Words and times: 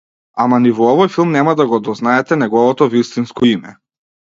Ама 0.45 0.57
ни 0.63 0.71
во 0.79 0.87
овој 0.93 1.11
филм 1.17 1.37
нема 1.37 1.55
да 1.61 1.69
го 1.75 1.83
дознаете 1.91 2.41
неговото 2.43 2.93
вистинско 2.99 3.51
име. 3.57 3.81